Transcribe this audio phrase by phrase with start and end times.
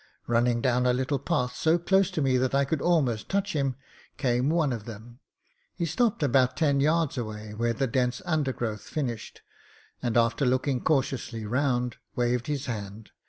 [0.25, 3.75] Running down a little path, so close to me that I could almost touch him,
[4.17, 5.19] came one of them.
[5.75, 9.43] He stopped about ten 3rards away where the dense undergrowth finished,
[10.01, 13.11] and, after looking cautiously round, waved his hand.